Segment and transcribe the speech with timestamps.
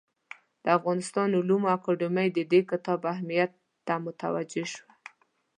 [0.63, 3.51] د افغانستان علومو اکاډمي د دې کتاب اهمیت
[3.85, 4.91] ته متوجه شوه.